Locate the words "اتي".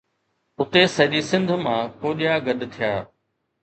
0.59-0.81